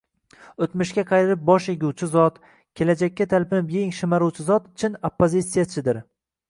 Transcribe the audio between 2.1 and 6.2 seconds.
zot, kelajakka talpinib yeng shimaruvchi zot— chin oppozitsiyachidir!